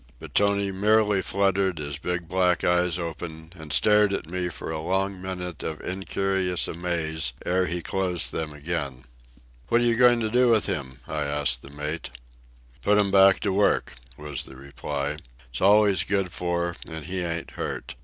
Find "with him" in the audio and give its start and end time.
10.49-10.93